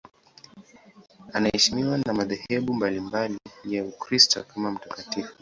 Anaheshimiwa 1.33 1.97
na 1.97 2.13
madhehebu 2.13 2.73
mbalimbali 2.73 3.37
ya 3.65 3.85
Ukristo 3.85 4.43
kama 4.43 4.71
mtakatifu. 4.71 5.35